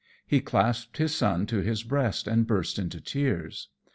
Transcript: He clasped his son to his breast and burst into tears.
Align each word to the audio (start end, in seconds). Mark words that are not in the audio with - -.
He 0.25 0.39
clasped 0.41 0.97
his 0.97 1.13
son 1.13 1.45
to 1.45 1.59
his 1.59 1.83
breast 1.83 2.27
and 2.27 2.47
burst 2.47 2.79
into 2.79 2.99
tears. 2.99 3.67